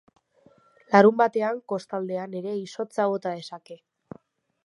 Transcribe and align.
Larunbatean, 0.95 1.59
kostaldean 1.73 2.33
ere 2.41 2.55
izotza 2.61 3.07
bota 3.13 3.37
dezake. 3.41 3.81